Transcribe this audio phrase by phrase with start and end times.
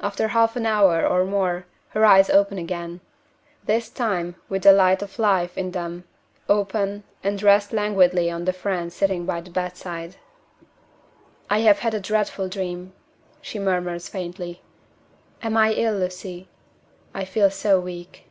[0.00, 2.98] After half an hour or more, her eyes open again
[3.66, 6.02] this time with the light of life in them
[6.48, 10.16] open, and rest languidly on the friend sitting by the bedside.
[11.48, 12.94] "I have had a dreadful dream,"
[13.40, 14.60] she murmurs faintly.
[15.40, 16.48] "Am I ill, Lucy?
[17.14, 18.26] I feel so weak."